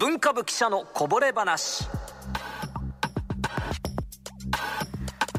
[0.00, 1.86] 文化部記者のこぼれ話。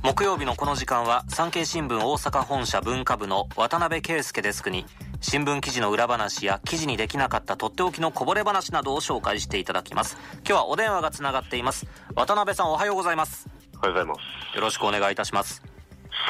[0.03, 4.85] 木曜日のこの時間は産経新聞大阪本社文化部の渡辺圭介デスクに
[5.19, 10.16] 新聞記事の裏話や記事にできなかったとっておきのこぼれ話などを紹介していただきます。
[10.47, 11.88] 今日はお電話がつながっています。
[12.14, 13.50] 渡辺さんおはようございます。
[13.78, 14.14] おはようございま
[14.54, 14.55] す。
[14.55, 15.64] よろしくお願いいたします。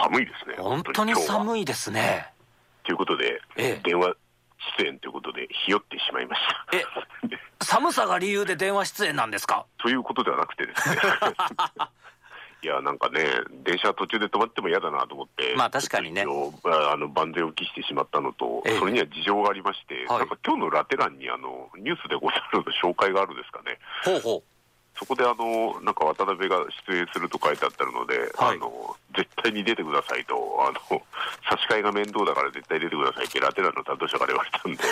[0.02, 0.55] 寒いですね。
[0.57, 2.32] 本当に寒いですね。
[2.86, 3.82] ということで、ええ。
[3.84, 4.16] 電話
[4.77, 6.41] 出演ということで、ひよってしまいまし
[6.71, 6.77] た。
[6.77, 6.83] え
[7.63, 9.65] 寒さが理由で電話出演なんですか？
[9.79, 10.97] ということではなくてですね。
[12.63, 13.25] いや、なんかね、
[13.63, 23.80] 電車途中で止まっても嫌だなと思って、まあ確かにねあの万全を期してしまったのと、ええそれには事情がありまして、はいなんか今日のラテ欄にあのニュースでござるの紹介があるんですかね。
[24.05, 24.43] ほうほ
[25.01, 28.57] そこであの、なんか渡辺が出演すると書いてあったので、はい。
[28.57, 30.79] あの、絶対に出てくださいと、あの、
[31.49, 34.77] 差し替えが面倒だから絶対出てくださいってラテランの担当者から言われたんで、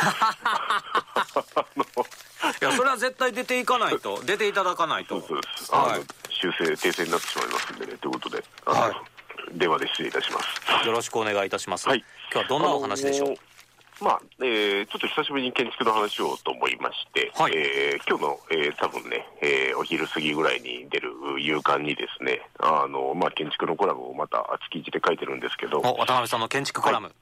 [2.59, 5.21] いやそれは絶対出ていかないと 出ていただかないと。
[5.21, 6.01] そうはい。
[6.33, 8.95] 修正、訂正になってしまいますんでね、ということで、はい。
[9.59, 10.47] 電話で失礼いたします。
[10.87, 12.03] よろしくお願いいたします、はい。
[12.33, 13.35] 今日はどんなお話でしょう、
[14.01, 17.53] まあ、えーちょっと久しぶりに建築の話をと思いまして、はい。
[17.55, 27.13] えー今日の、えー多分ね、えーお昼過ぎぐらいに出る夕刊にですね、あの、まあ、建築のコラムをまた月一で書いてるんですけど、お渡辺さんの建築コラム、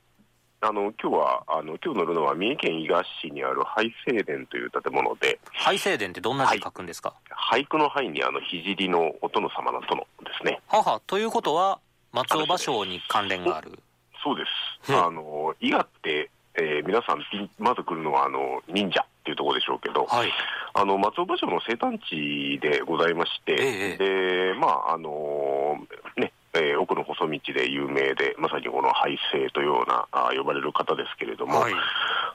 [0.61, 7.13] あの、今日は、あの、今日乗るのは三重県伊賀市にある廃正殿という建物で、廃正殿ってどんな字書くんですか、
[7.51, 10.59] 俳句の灰にあの、聖のお殿様の殿ですね。
[10.67, 11.79] ははということは
[12.11, 13.77] 松尾芭蕉に関連がある。
[14.23, 14.43] そうで
[14.83, 14.91] す。
[14.91, 15.05] うん。
[15.05, 17.19] あの、伊賀って、えー皆さん
[17.59, 20.31] まず来るのは、あの、忍者っていうところでしょうけど、はい。
[20.73, 25.77] あの、松尾芭蕉の生誕地でございまして、えで、まあ、あの
[26.17, 31.73] ね、えー奥の細道で有名で、まさにこの廃生というようなあ呼ばれる方ですけれども、はい。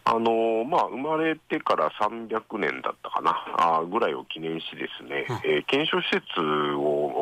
[0.04, 6.40] あのまあ、生まれてから300年だったかな、あぐらいを記念しですね、えー検証施設
[6.74, 7.21] を、お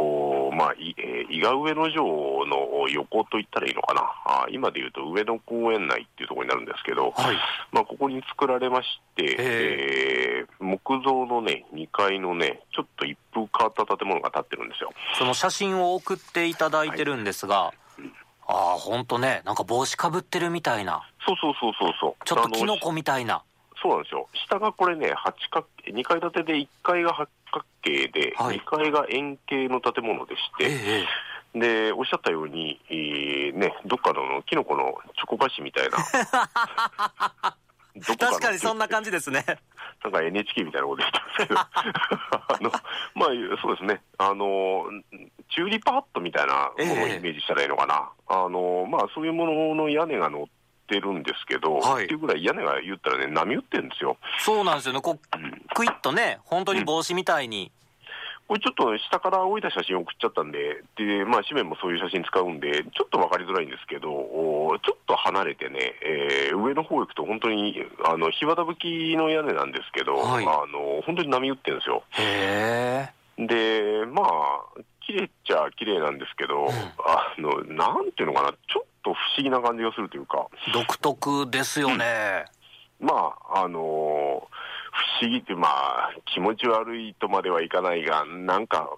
[0.61, 2.05] まあ、いえー伊賀上野城
[2.47, 7.37] の横と言ったらいいのかな、あ今でいうと上野公園内っていうところになるんですけど、はい
[7.73, 14.93] まあ、ここに作られまして、ええー木造のね、2階のね、ちょっと一風変わった建物が建ってるんですよ。
[15.19, 17.73] その写真を送っていただいてるんですが、
[18.47, 22.25] ああ本当ねなんか帽子かぶってるみたいなそうそうそうそうそう。
[22.25, 23.43] ちょっとキノコみたいな
[23.83, 24.29] そうなんですよ。
[24.47, 28.59] 下がこれね、八角形、2階建てで1階が八角形で、はい。
[28.59, 31.07] 2階が円形の建物でして、え
[31.55, 35.99] で、おっしゃったように、えーね、どっかのキノコのチョコ菓子みたいな。
[38.19, 39.45] 確かにそんな感じですね。
[40.05, 42.71] なんか NHK みたいなこと言ってますけど、 あの、
[43.15, 43.29] まあ、
[43.61, 44.87] そうですね、あの、
[45.51, 48.11] チューリップハットみたいなものをイメージしたらいいのかな。
[48.29, 50.47] あの、まあ、そういうものの屋根が乗っ
[50.91, 52.05] てるんですけど、はい。
[52.05, 54.17] っていうぐらい屋根が言ったらね、波打ってるんですよ。
[54.39, 55.01] そうなんですよね。
[55.01, 57.71] こうクイッとね本当に帽子みたいに、
[58.51, 70.45] これちょっと下から置いた写真送っちゃったんで、で、まあ、紙面もそういう写真使うんで、ちょっとわかりづらいんですけど、おちょっと離れてね、えー上の方行くと本当に、あの、日肌吹きの屋根なんですけど、はい。
[70.45, 72.03] あの、本当に波打ってるんですよ。
[72.19, 73.09] へ
[73.39, 76.67] えで、まあ、綺麗っちゃ綺麗なんですけど、
[77.07, 82.45] あの、なんていうのかな、ちょっと不思議な感じがするというか、独特ですよね、
[83.01, 84.49] まあ、あの
[85.21, 88.91] 不思議って、まあ、気持ち悪いとまではいかないが、なんか、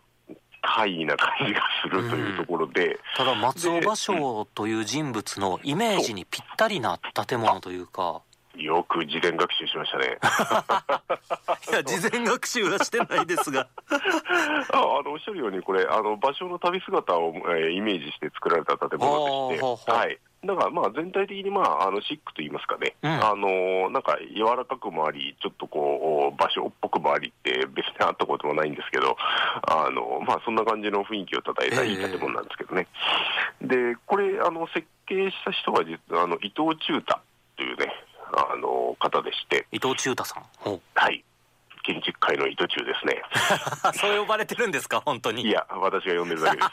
[0.63, 8.23] 怪異な感じがするというところで、ただ松尾芭蕉という人物のイメージにぴったりな建物というか
[8.57, 10.19] よく事前学習しましたね。
[11.71, 13.69] いや事前学習はしてないですが
[14.73, 20.19] ああのおっしゃるように、これ、あの場所の旅姿を、えーイメージして作られた建物でして、ほうほうほうはい。
[20.45, 29.17] だからまあ全体的にまああのシックと言いますかね、うんあのなんか柔らかくもあり、ちょっとこう場所っぽくもありって別にあったこともないんですけど、
[29.69, 32.89] あのまあそんな感じの雰囲気をたたえたいい建物なんですけどね。
[33.63, 37.21] で、これあの設計した人は実はあの伊藤忠太
[37.57, 37.93] というね、
[38.33, 40.81] あの方でして、伊藤忠太さん？
[40.95, 41.25] はい。
[41.85, 43.23] 建築界の伊藤忠ですね。
[43.99, 45.01] そう呼ばれてるんですか？
[45.01, 45.43] 本当に。
[45.43, 46.69] いや、私が呼んでるだけです。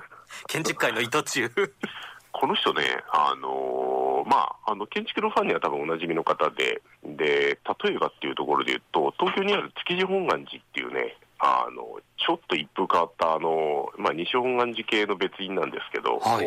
[0.48, 1.50] 建築界の伊藤忠。
[2.32, 2.82] この人ね、
[3.12, 16.46] あのーまあ、あの建築のファンには多分おなじみの方で、で例えばっていうところで言うと、東京にある築地本願寺っていうね、あのちょっと一風変わったあの、まあ、西本願寺系の別院なんですけど、はい。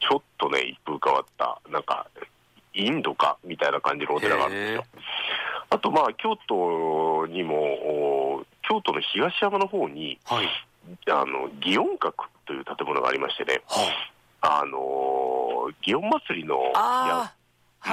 [0.00, 2.06] ちょっとね、一風変わった、なんか、
[2.74, 4.84] インドかみたいな感じのお寺があるんですよ。
[5.70, 7.56] あと、まあ、京都にも、
[8.38, 10.48] お京都の東山の方に、はい。
[11.10, 12.12] あの祇園閣
[12.46, 13.90] という建物がありましてね、は
[14.42, 17.32] あのー祇園祭りのは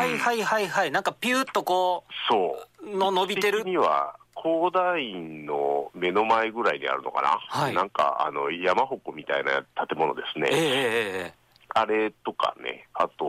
[0.05, 0.91] いはいはいはい。
[0.91, 2.89] なんかピューッとこそう。
[2.89, 3.59] うの伸びてる？
[3.59, 7.73] 的には高台院の目の前ぐらいにあるのかな、はい。
[7.73, 11.33] なんかあの山鉾みたいな建物ですね、えええええ。
[11.69, 13.25] あれとかね、あと、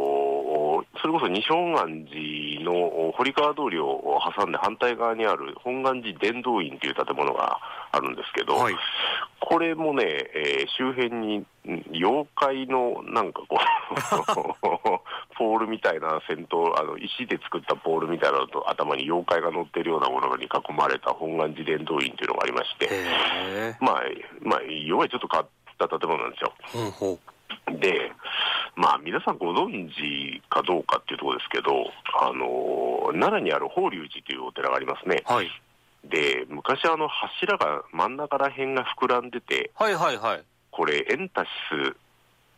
[1.00, 7.58] それこそ西本願寺の堀川通りを挟んで反対側にある本願寺伝道院という建物が
[7.90, 8.74] あるんですけど、はい。
[9.40, 11.46] これもね、えー周辺にん
[11.92, 13.58] 妖怪のなんかこう、
[15.36, 22.88] ポールみたいな戦闘、あの石で作ったポールみたいなのと頭に妖怪が乗ってるようなものに囲まれた本願寺伝道院というのがありまして、
[23.80, 24.02] まあ、
[24.40, 25.48] まあ、要はちょっと変わっ
[25.78, 26.52] た建物なんですよ。
[26.72, 27.18] ほうほ
[27.78, 28.11] で、
[28.74, 31.90] まあ、皆さんご存知かどうかっていうところですけど、
[32.20, 35.22] あの奈良にある法隆寺というお寺がありますね。
[35.28, 35.50] うはい。
[36.04, 40.42] で、昔、あの柱が真ん中ら辺が膨らんでて、はいはいはい。
[40.70, 41.96] これ、エンタシス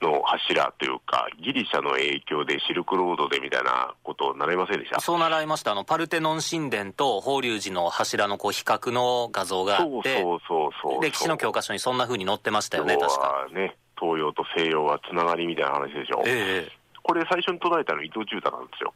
[0.03, 5.01] の柱というか、ギリシャの影響でシルクロードでみたいなことを習いませんでした？
[5.01, 5.73] そう習いました。
[5.73, 11.03] あのパルテノン神殿と法隆寺の柱のこう比較の画像があそうってそうそうそう。
[11.03, 13.47] 歴史の教科書にそんな風に載ってましたよね確か。
[13.53, 16.23] ね、東洋と西洋はつながりみたいな話でしょ。
[16.27, 16.73] ええ
[17.07, 18.95] これ、最初に途絶えたの伊藤忠太なんですよ。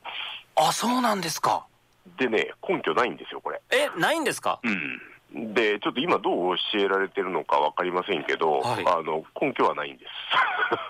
[0.57, 1.67] あそうなんですか
[2.17, 3.61] でね、根拠ないんですよ、これ。
[3.71, 4.61] えないんですか？
[4.63, 10.07] うん、で、ちょっと今どう教えられてるのか分かりませんけど、はいあの根拠はないんで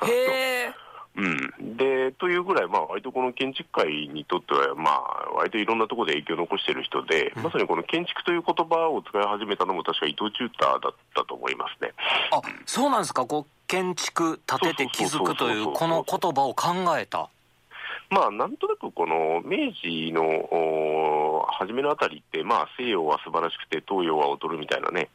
[0.06, 0.10] す。
[0.12, 0.72] へえ
[1.18, 1.20] う
[1.62, 11.92] ん、で、というぐらい、まあ、割とこの建築界にとっては、まあ、割といろんなところで影響を残している人で、まさにこの建築という言葉を使い始めたのも確か伊藤忠太だったと思いますね。
[12.30, 13.26] あそうなんですか？
[13.26, 17.28] こう建築建てて築くというこの言葉を考えた。
[18.10, 25.10] まあ、なんとなくこの明治のお初めのあたりって、まあ、西洋は素晴らしくて東洋は劣るみたいなね、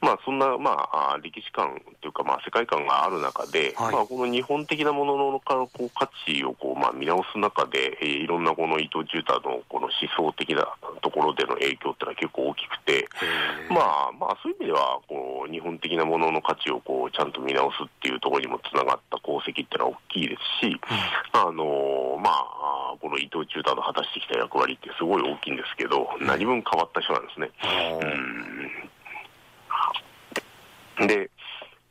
[0.00, 3.94] まあ、そんな、まあ、あ歴史観というか、まあ、世界観がある中で、はい。
[3.94, 10.68] まあ、この日本的なもののかこう価値をこう、まあ、見直す中で、えーいろんなこの伊藤忠太のこの思想的な
[11.08, 13.08] ところでの影響ってのは結構大きくて、
[13.70, 20.80] まあ、まあ、そういう意味では、こう、日本的なものの価値をこう、ちゃんと見直すっていうところにもつながった功績っていうのは大きいですし、
[21.32, 27.50] あのまあ、この伊藤忠太の果たしてきた役割ってすごい大きいんですけど、何分変わった人なんですね。
[30.98, 31.06] うん。
[31.06, 31.30] で、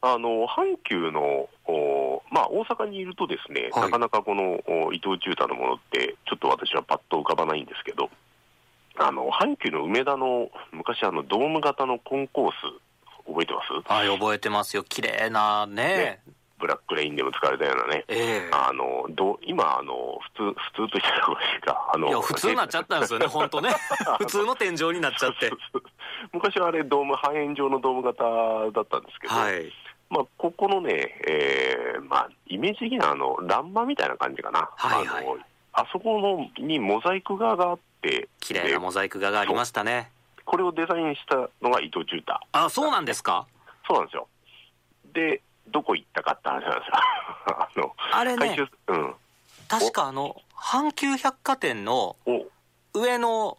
[0.01, 3.83] あの阪急の、おまあ、大阪にいるとですね、はい。
[3.85, 8.09] なかなかこのお伊藤忠太のものって、ちょっと私はパッと浮かばないんですけど、
[8.99, 12.55] あの阪急の梅田の昔、あのドーム型のコンコース、
[13.27, 13.93] 覚えてます？
[13.93, 14.83] はい覚えてますよ。
[14.83, 15.75] 綺麗なね。
[15.75, 16.19] ね。
[16.59, 18.05] ブラックレインでも使われたようなね。
[18.07, 18.49] ええ。
[18.51, 23.69] あのど今あの普通、普通としてたらいいか、あのいや普通になっちゃったんですよね 本当ね。
[24.17, 25.51] 普通の天井になっちゃって。
[26.33, 28.23] 昔はあれ、ドーム、半円状のドーム型
[28.71, 29.71] だったんですけど、はい。
[30.09, 35.25] まあ、ここのね、えーまあ、イメージ的なあの欄間みたいな感じかな、はいはい。
[35.25, 35.37] あの
[35.73, 40.11] あそこのにモザイク画があって、綺麗なでモザイク画がありましたね。
[40.45, 43.45] これをデザインしたのが伊藤忠太、あそうなんですか？
[43.87, 44.27] そうなんですよ。
[45.13, 46.93] で、どこ行ったかって話なんですよ。
[47.47, 48.57] あのあれね
[48.87, 49.15] うん、
[49.67, 52.45] 確かあの阪急百貨店のお
[52.93, 53.57] 上の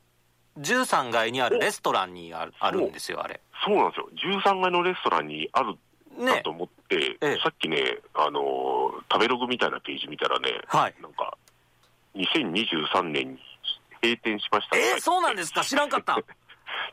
[0.59, 3.41] 13階にあるレストランにあるあるんですよあれ。
[3.65, 4.09] そうなんですよ、
[4.41, 5.79] 13階のレストランにあるか
[6.25, 6.43] ね。
[6.43, 7.37] と思って、ええ。
[7.43, 8.79] さっきね、あのー
[9.11, 10.95] 食べログみたいなページ見たらね、はい。
[11.01, 11.37] なんか、
[12.15, 13.39] 2023年に
[14.03, 14.77] 閉店しました。
[14.77, 15.63] えー、そうなんですか？
[15.65, 16.17] 知らんかった。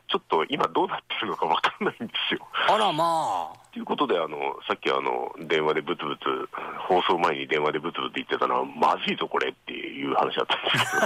[0.08, 2.46] ちょっと今どうなってるのかわかんないんですよ。
[2.68, 3.66] あらまあ。
[3.72, 6.48] ということで、あの、さっきあの、電話でブツブツ、
[6.88, 10.96] 放送前に電話でブツブツ言ってたのは、まずいぞこれっていう話だったんですけ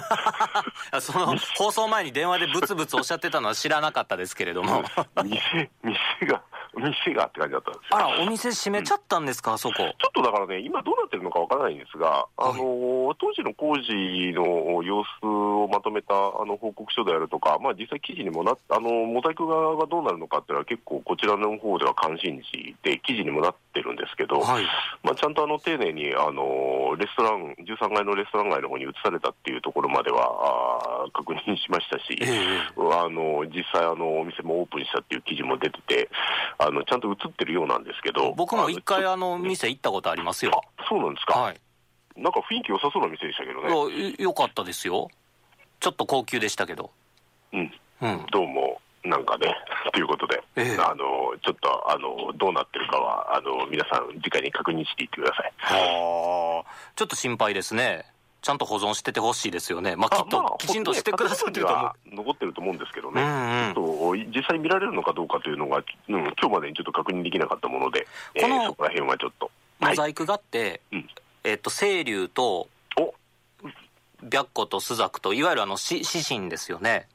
[0.92, 4.84] ど、あ その放送前に電話でブツブツおっしゃってたのは知らなかったですけれども。
[5.24, 6.42] 店、店が、
[6.76, 7.96] 店がって感じだったんですよ。
[7.96, 9.54] あらお店閉めちゃったんですか？
[9.54, 9.74] あそこ。
[9.76, 13.92] ちょっとだからね、今どうなってるのかわからないんですが、あの当時の工事
[14.32, 24.64] の様子をまとめたあの報告書であるとか、まあ、実際記事にもなっあのモザイク側がどうなるのかっていうのは結構こちらの方では関心事で記事にもなってるんですけど、はい。
[25.02, 32.60] まあ、ちゃんとあの丁寧にあのレストラン、13階のレストラン街の方に移されたっていうところまではあー確認しましたし、ええ。
[32.76, 36.08] あの実際あの、お店もオープンしたっていう記事も出てて、
[36.62, 40.52] あのちゃんと映ってるようなんですけど、僕も一回ああの店行ったことありますよ。
[40.78, 41.60] あそうなんですか、はい。
[42.16, 45.08] なんか雰囲気良さそうな店でしたけどね、よかったですよ。
[45.80, 46.90] ちょっと高級でしたけど。
[47.54, 48.26] うん、うん。
[48.30, 49.56] どうも、なんかね、
[49.94, 50.82] ということで、ええ。
[50.82, 55.52] あのちょっとあのどうなってるかはあの、皆さん、次回に確認していってください。
[55.56, 56.92] はあ。
[56.94, 58.04] ちょっと心配ですね
[58.42, 59.96] ちゃんと保存しててほしいですよね。
[59.96, 61.84] まあきっと、まあきちんとしてくださってると思う。
[61.84, 63.74] は残ってると思うんですけどね、うんうん。
[63.74, 69.50] ちょっと実際見られるのかどうかというのが、うん、今日までにちょっと確認できなかったもので、えこのーそこら辺はちょっと。
[69.80, 69.90] はい。
[69.90, 71.08] モザイク画って、うん。
[71.44, 73.14] えっと清流とお。
[74.22, 77.08] 白虎と朱雀といわゆるあのし獅神ですよね。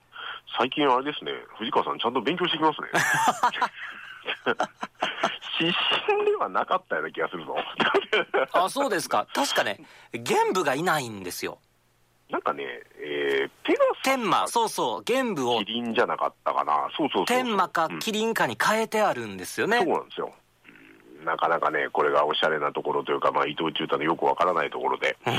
[0.58, 2.88] 最近あれですね、藤川さんちゃんと勉強してきますね。
[5.60, 7.56] 指針ではなかったような気がするぞ。
[8.54, 9.28] あ、そうですか。
[9.34, 9.80] 確かね、
[10.14, 11.60] 玄武がいないんですよ。
[12.30, 12.64] なんかね、
[12.98, 16.90] えー、ペガス天馬、そうそう、玄武をキリンじゃなかったかな。
[16.98, 17.26] そうそう。
[17.26, 19.78] 天馬かうんキリンかに変えてあるんですよね。
[19.78, 20.34] そうなんですよ。
[20.68, 25.18] うんなかなかね、これがおしゃれなところというか、まあ、伊藤忠太のよくわからないところで。
[25.26, 25.34] うん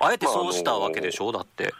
[0.00, 1.74] あえてそうしたわけでしょだって。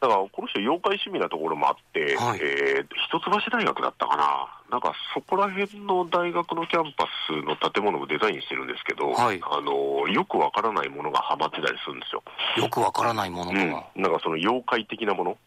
[0.00, 4.48] だから、この人、妖怪趣味なところもあって、はいえー一橋大学だったかな。
[4.74, 12.24] なんか、そこら辺の大学のキャンパスの建物をデザインしてるんですけど、はいあの、よくわからないものがはまってたりするんですよ。
[12.56, 13.70] よくわからないものうん。
[13.70, 15.38] が、なんかその妖怪的なもの。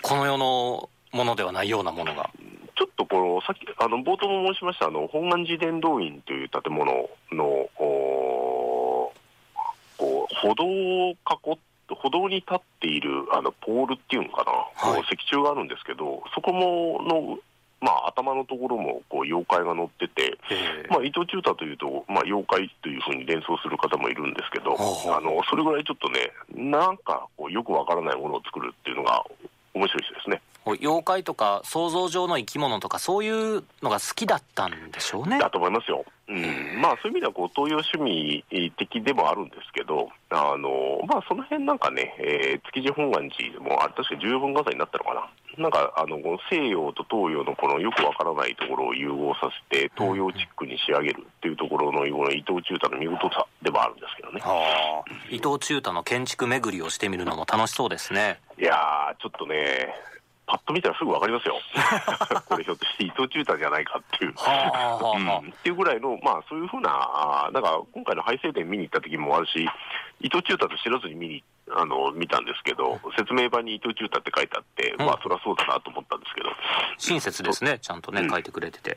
[0.00, 2.30] この世のものではないようなものが。
[2.74, 6.86] ちょっとこの、さっき、あの、冒頭も申しました、あの、本願寺伝道院という建物
[7.32, 7.44] の、
[7.76, 11.12] おーこう、歩道を囲
[11.52, 11.56] っ
[11.86, 17.38] て、歩道に立っている、あの、ポールっていうのかな、はいこう石柱があるんですけど、そこも、の、
[17.84, 29.22] まあ、頭のところも、こう、妖怪が乗ってて、えまあ、伊藤忠太というと、まあ、妖怪というふうに連想する方もいるんですけど、あの、それぐらいちょっとね、なんか、こう、よくわからないものを作るっていうのが、
[29.74, 30.40] 面白い人ですね。
[30.66, 35.38] 妖怪とか想像上の生き物とかそういうのが好きだったんでしょうね。
[35.38, 36.06] だと思いますよ。
[36.26, 45.28] うん、まあそういう意味ではこう東洋趣味的でもあるんですけど、あのまあその辺なんかね、えー築地本願寺でも、あれ確か十分画座になったのかな。
[45.58, 46.18] なんかあの
[46.50, 54.40] 西洋と東洋のこのよくわからないところを融合させて東洋チックに仕上げるっていうところのこの伊藤忠太の見事さでもあるんですけどね。
[54.40, 58.40] はあ、伊藤忠太の建築巡りをしてみるのも楽しそうですね。
[58.58, 59.94] いやー、ちょっとね、
[60.54, 61.58] パッと見たらすぐわかりますよ。
[62.46, 64.30] これひょっとして伊藤忠太じゃないかっていう。
[64.30, 64.34] っ
[65.62, 69.68] ていうぐらいの、まあ、そういうふうな、あーなんか今回の廃正店見に行った時もあるし、
[70.20, 76.50] 伊藤忠太と知らずに見にあの見たんですけど、説明版に伊藤忠太って書いてあって、うんまあ、そりゃそうだなと思ったんですけど、
[76.98, 77.80] 親切ですね。
[77.80, 78.96] ちゃんとね、うん書いてくれてて。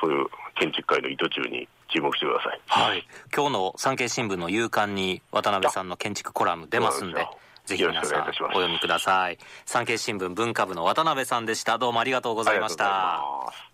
[0.00, 2.60] そういう建築界の伊藤忠に注目してください。
[2.66, 3.04] はい。
[3.34, 7.26] 今日の産経新聞の夕刊に渡辺さんの建築コラム出ますんで
[7.64, 9.38] ぜひ皆さんお読みください。
[9.64, 11.78] 産経新聞文化部の渡辺さんでした。
[11.78, 13.73] どうもありがとうございました。